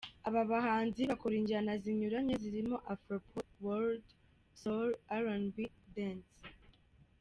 Aba 0.27 0.41
bahanzi 0.51 1.01
bakora 1.09 1.33
injyana 1.41 1.71
zinyuranye 1.83 2.33
zirimo: 2.43 2.75
Afro-pop, 2.93 3.47
world, 3.65 4.03
soul, 4.61 4.89
R&B, 5.23 5.55
dance. 5.95 6.35